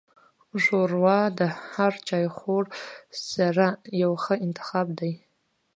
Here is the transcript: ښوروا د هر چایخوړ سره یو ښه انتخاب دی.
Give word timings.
ښوروا 0.63 1.19
د 1.39 1.41
هر 1.71 1.93
چایخوړ 2.07 2.63
سره 3.31 3.65
یو 4.01 4.11
ښه 4.23 4.33
انتخاب 4.45 4.87
دی. 4.99 5.13